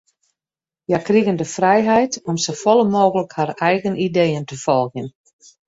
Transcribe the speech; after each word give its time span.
Hja 0.87 0.99
krigen 1.07 1.35
de 1.39 1.45
frijheid 1.57 2.19
om 2.29 2.37
safolle 2.45 2.87
mooglik 2.97 3.31
har 3.39 3.49
eigen 3.71 4.01
ideeën 4.09 4.45
te 4.51 4.57
folgjen. 4.67 5.11